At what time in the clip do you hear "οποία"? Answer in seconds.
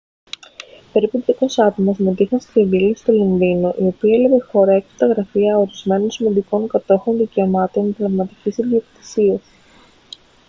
3.83-4.15